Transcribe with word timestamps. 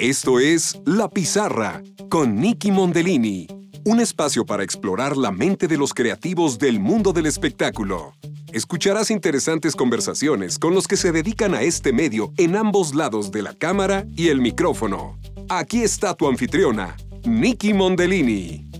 Esto 0.00 0.40
es 0.40 0.80
La 0.86 1.10
Pizarra 1.10 1.82
con 2.08 2.36
Nicky 2.36 2.70
Mondellini, 2.70 3.46
un 3.84 4.00
espacio 4.00 4.46
para 4.46 4.64
explorar 4.64 5.14
la 5.14 5.30
mente 5.30 5.68
de 5.68 5.76
los 5.76 5.92
creativos 5.92 6.58
del 6.58 6.80
mundo 6.80 7.12
del 7.12 7.26
espectáculo. 7.26 8.14
Escucharás 8.50 9.10
interesantes 9.10 9.76
conversaciones 9.76 10.58
con 10.58 10.72
los 10.72 10.88
que 10.88 10.96
se 10.96 11.12
dedican 11.12 11.54
a 11.54 11.60
este 11.60 11.92
medio 11.92 12.32
en 12.38 12.56
ambos 12.56 12.94
lados 12.94 13.30
de 13.30 13.42
la 13.42 13.52
cámara 13.52 14.06
y 14.16 14.28
el 14.28 14.40
micrófono. 14.40 15.18
Aquí 15.50 15.82
está 15.82 16.14
tu 16.14 16.28
anfitriona, 16.28 16.96
Nicky 17.26 17.74
Mondellini. 17.74 18.70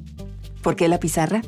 ¿Por 0.63 0.75
qué 0.75 0.89
la 0.89 0.99
pizarra? 0.99 1.43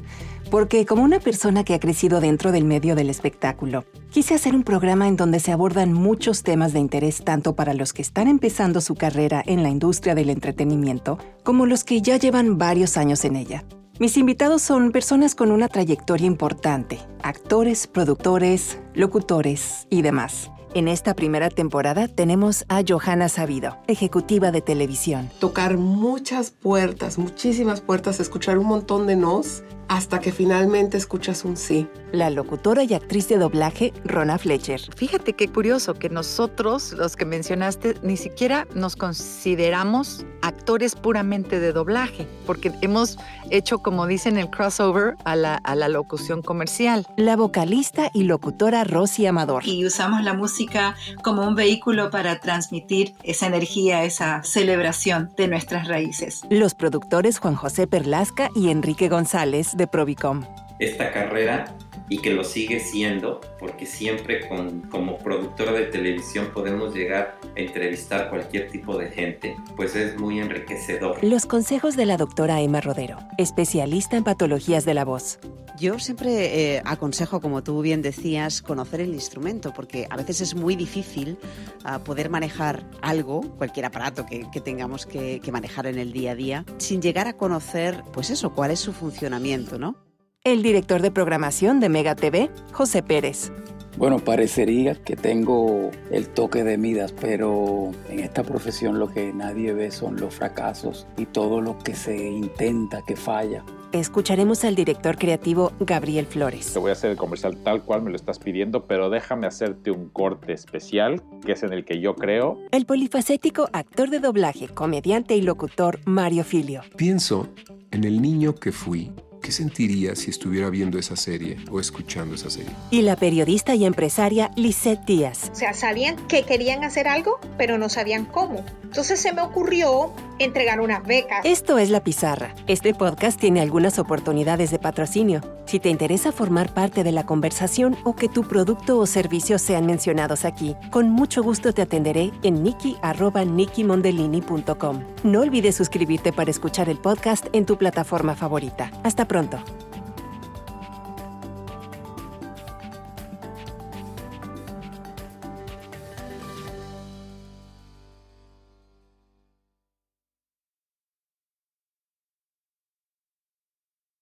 Porque 0.53 0.85
como 0.85 1.03
una 1.03 1.19
persona 1.19 1.65
que 1.65 1.73
ha 1.73 1.81
crecido 1.81 2.21
dentro 2.21 2.53
del 2.53 2.67
medio 2.67 2.95
del 2.95 3.09
espectáculo, 3.09 3.87
quise 4.11 4.35
hacer 4.35 4.55
un 4.55 4.65
programa 4.65 5.09
en 5.09 5.17
donde 5.17 5.41
se 5.41 5.51
abordan 5.51 5.95
muchos 5.95 6.43
temas 6.43 6.75
de 6.75 6.79
interés 6.79 7.25
tanto 7.25 7.57
para 7.57 7.73
los 7.73 7.95
que 7.95 8.03
están 8.03 8.29
empezando 8.29 8.83
su 8.83 8.95
carrera 8.95 9.43
en 9.47 9.63
la 9.63 9.71
industria 9.71 10.15
del 10.15 10.29
entretenimiento 10.29 11.17
como 11.43 11.65
los 11.65 11.85
que 11.85 12.03
ya 12.03 12.19
llevan 12.19 12.59
varios 12.59 12.99
años 12.99 13.25
en 13.25 13.37
ella. 13.37 13.65
Mis 13.99 14.19
invitados 14.19 14.61
son 14.61 14.93
personas 14.93 15.35
con 15.35 15.53
una 15.53 15.69
trayectoria 15.69 16.27
importante, 16.27 17.01
actores, 17.23 17.87
productores, 17.87 18.79
locutores 18.93 19.87
y 19.89 20.03
demás. 20.03 20.51
En 20.75 20.89
esta 20.89 21.15
primera 21.15 21.49
temporada 21.49 22.09
tenemos 22.09 22.67
a 22.69 22.83
Johanna 22.87 23.31
Sabido, 23.31 23.79
ejecutiva 23.89 24.51
de 24.51 24.61
televisión. 24.61 25.31
Tocar 25.39 25.79
muchas 25.79 26.51
puertas, 26.51 27.17
muchísimas 27.17 27.81
puertas, 27.81 28.21
escuchar 28.21 28.59
un 28.59 28.67
montón 28.67 29.07
de 29.07 29.17
nos 29.17 29.63
hasta 29.93 30.21
que 30.21 30.33
finalmente 30.33 30.97
escuchas 30.97 31.45
un 31.45 31.59
sí. 31.59 31.87
La 32.13 32.31
locutora 32.31 32.83
y 32.83 32.95
actriz 32.95 33.29
de 33.29 33.37
doblaje, 33.37 33.93
Rona 34.05 34.39
Fletcher. 34.39 34.81
Fíjate 34.97 35.35
qué 35.35 35.49
curioso 35.49 35.95
que 35.95 36.09
nosotros, 36.09 36.93
los 36.93 37.15
que 37.15 37.27
mencionaste, 37.27 37.97
ni 38.03 38.17
siquiera 38.17 38.67
nos 38.75 38.97
consideramos 38.97 40.25
actores 40.41 40.95
puramente 40.95 41.61
de 41.61 41.73
doblaje, 41.73 42.27
porque 42.47 42.73
hemos 42.81 43.19
hecho, 43.51 43.79
como 43.79 44.07
dicen, 44.07 44.39
el 44.39 44.49
crossover 44.49 45.15
a 45.25 45.37
la, 45.37 45.57
a 45.57 45.75
la 45.75 45.89
locución 45.89 46.41
comercial. 46.41 47.07
La 47.19 47.37
vocalista 47.37 48.11
y 48.15 48.25
locutora 48.25 48.85
Rosy 48.85 49.27
Amador. 49.27 49.67
Y 49.67 49.85
usamos 49.85 50.23
la 50.23 50.33
música 50.33 50.97
como 51.23 51.47
un 51.47 51.55
vehículo 51.55 52.11
para 52.11 52.41
transmitir 52.41 53.15
esa 53.23 53.47
energía, 53.47 54.05
esa 54.05 54.43
celebración 54.43 55.31
de 55.37 55.49
nuestras 55.49 55.87
raíces. 55.87 56.41
Los 56.49 56.75
productores 56.75 57.39
Juan 57.39 57.57
José 57.57 57.87
Perlasca 57.87 58.51
y 58.55 58.71
Enrique 58.71 59.11
González 59.11 59.77
de 59.77 59.82
Provicom. 59.87 60.45
Esta 60.79 61.13
carrera 61.13 61.77
y 62.09 62.19
que 62.19 62.33
lo 62.33 62.45
sigue 62.45 62.81
siendo, 62.81 63.41
porque 63.59 63.87
siempre 63.87 64.47
con, 64.49 64.83
como 64.83 65.19
productora 65.19 65.73
de 65.73 65.87
televisión 65.87 66.51
podemos 66.53 66.95
llegar 66.95 67.39
a 67.57 67.61
entrevistar 67.61 68.29
cualquier 68.29 68.71
tipo 68.71 68.99
de 68.99 69.09
gente, 69.09 69.57
pues 69.77 69.97
es 69.97 70.19
muy 70.19 70.41
enriquecedor. 70.41 71.23
Los 71.25 71.47
consejos 71.47 71.97
de 71.97 72.07
la 72.07 72.19
doctora 72.19 72.61
Emma 72.61 72.81
Rodero, 72.81 73.19
especialista 73.39 74.17
en 74.17 74.25
patologías 74.25 74.85
de 74.85 74.95
la 74.95 75.05
voz. 75.05 75.39
Yo 75.83 75.99
siempre 75.99 76.77
eh, 76.77 76.83
aconsejo, 76.85 77.41
como 77.41 77.65
tú 77.65 77.83
bien 77.83 78.03
decías, 78.03 78.63
conocer 78.63 79.01
el 79.01 79.13
instrumento, 79.15 79.73
porque 79.75 80.07
a 80.11 80.17
veces 80.17 80.41
es 80.41 80.55
muy 80.55 80.77
difícil 80.77 81.39
uh, 81.85 81.99
poder 82.05 82.31
manejar 82.31 82.89
algo, 83.01 83.41
cualquier 83.59 83.87
aparato 83.87 84.25
que, 84.25 84.47
que 84.53 84.61
tengamos 84.61 85.07
que, 85.07 85.41
que 85.41 85.51
manejar 85.51 85.89
en 85.89 85.99
el 85.99 86.13
día 86.13 86.31
a 86.31 86.35
día, 86.37 86.65
sin 86.79 87.03
llegar 87.03 87.27
a 87.27 87.33
conocer, 87.33 88.05
pues 88.13 88.31
eso, 88.31 88.55
cuál 88.55 88.71
es 88.71 88.79
su 88.79 88.93
funcionamiento, 88.93 89.77
¿no? 89.77 89.97
El 90.45 90.63
director 90.63 91.03
de 91.03 91.11
programación 91.11 91.81
de 91.81 91.89
Mega 91.89 92.15
TV, 92.15 92.49
José 92.71 93.03
Pérez. 93.03 93.51
Bueno, 93.99 94.21
parecería 94.21 94.95
que 94.95 95.17
tengo 95.17 95.91
el 96.13 96.29
toque 96.29 96.63
de 96.63 96.79
Midas, 96.79 97.13
pero 97.13 97.91
en 98.09 98.21
esta 98.21 98.45
profesión 98.45 99.01
lo 99.01 99.09
que 99.09 99.33
nadie 99.33 99.73
ve 99.73 99.91
son 99.91 100.15
los 100.21 100.33
fracasos 100.33 101.09
y 101.17 101.27
todo 101.27 101.61
lo 101.61 101.77
que 101.81 101.97
se 101.97 102.17
intenta 102.17 103.03
que 103.05 103.17
falla. 103.17 103.65
Escucharemos 103.93 104.65
al 104.65 104.75
director 104.75 105.19
creativo 105.19 105.73
Gabriel 105.79 106.25
Flores. 106.25 106.73
Te 106.73 106.79
voy 106.79 106.89
a 106.89 106.93
hacer 106.95 107.11
el 107.11 107.19
comercial 107.19 107.59
tal 107.63 107.83
cual 107.83 108.01
me 108.01 108.11
lo 108.11 108.17
estás 108.17 108.39
pidiendo, 108.39 108.87
pero 108.87 109.11
déjame 109.11 109.47
hacerte 109.47 109.91
un 109.91 110.09
corte 110.09 110.55
especial, 110.55 111.23
que 111.45 111.53
es 111.53 111.63
en 111.63 111.75
el 111.75 111.85
que 111.85 112.01
yo 112.01 112.15
creo. 112.15 112.59
El 112.71 112.87
polifacético 112.87 113.69
actor 113.75 114.09
de 114.09 114.21
doblaje, 114.21 114.69
comediante 114.69 115.37
y 115.37 115.43
locutor 115.43 116.01
Mario 116.07 116.43
Filio. 116.43 116.81
Pienso 116.97 117.49
en 117.91 118.05
el 118.05 118.23
niño 118.23 118.55
que 118.55 118.73
fui 118.73 119.13
¿Qué 119.43 119.51
sentiría 119.51 120.15
si 120.15 120.31
estuviera 120.31 120.71
viendo 120.71 120.99
esa 120.99 121.17
serie 121.17 121.57
o 121.69 121.81
escuchando 121.81 122.37
esa 122.37 122.49
serie? 122.49 122.71
Y 122.93 123.03
la 123.03 123.17
periodista 123.17 123.75
y 123.75 123.85
empresaria 123.85 124.53
Lisette 124.57 125.05
Díaz. 125.05 125.51
O 125.51 125.55
sea, 125.57 125.75
sabían 125.75 126.17
que 126.29 126.45
querían 126.45 126.85
hacer 126.85 127.09
algo, 127.09 127.41
pero 127.59 127.77
no 127.77 127.89
sabían 127.89 128.25
cómo. 128.25 128.65
Entonces 128.93 129.23
se 129.23 129.33
me 129.33 129.41
ocurrió 129.41 130.13
entregar 130.39 130.79
unas 130.79 131.03
becas. 131.03 131.41
Esto 131.45 131.79
es 131.79 131.89
La 131.89 132.05
Pizarra. 132.05 132.55
Este 132.67 132.93
podcast 132.93 133.41
tiene 133.41 133.63
algunas 133.63 133.99
oportunidades 133.99 134.71
de 134.71 134.79
patrocinio. 134.79 135.41
Si 135.65 135.81
te 135.81 135.89
interesa 135.89 136.31
formar 136.31 136.75
parte 136.75 137.03
de 137.03 137.11
la 137.11 137.25
conversación 137.25 137.97
o 138.05 138.15
que 138.15 138.29
tu 138.29 138.43
producto 138.43 138.99
o 138.99 139.07
servicio 139.07 139.59
sean 139.59 139.87
mencionados 139.87 140.45
aquí, 140.45 140.77
con 140.91 141.09
mucho 141.09 141.43
gusto 141.43 141.73
te 141.73 141.81
atenderé 141.81 142.33
en 142.43 142.63
niki.nikimondelini.com. 142.63 145.05
No 145.25 145.41
olvides 145.41 145.75
suscribirte 145.75 146.35
para 146.35 146.51
escuchar 146.51 146.91
el 146.91 146.99
podcast 146.99 147.47
en 147.55 147.65
tu 147.65 147.79
plataforma 147.79 148.35
favorita. 148.35 148.91
Hasta 149.05 149.27
pronto. 149.27 149.57